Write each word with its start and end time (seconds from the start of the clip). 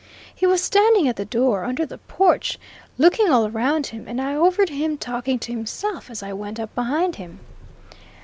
He 0.33 0.47
was 0.47 0.63
standing 0.63 1.07
at 1.07 1.15
the 1.15 1.25
door, 1.25 1.63
under 1.63 1.85
the 1.85 1.99
porch, 1.99 2.57
looking 2.97 3.29
all 3.29 3.47
round 3.51 3.85
him, 3.85 4.07
and 4.07 4.19
I 4.19 4.33
overheard 4.33 4.69
him 4.69 4.97
talking 4.97 5.37
to 5.37 5.51
himself 5.51 6.09
as 6.09 6.23
I 6.23 6.33
went 6.33 6.59
up 6.59 6.73
behind 6.73 7.17
him. 7.17 7.39